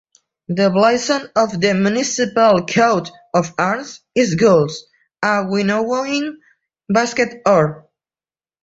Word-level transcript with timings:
The 0.47 0.71
blazon 0.71 1.29
of 1.35 1.61
the 1.61 1.75
municipal 1.75 2.65
coat 2.65 3.11
of 3.35 3.53
arms 3.59 3.99
is 4.15 4.33
Gules, 4.33 4.85
a 5.21 5.45
Winnowing-basket 5.47 7.43
Or. 7.45 7.87